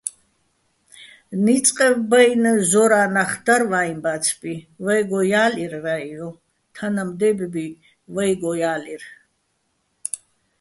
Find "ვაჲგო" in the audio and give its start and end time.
4.83-5.19, 8.13-8.51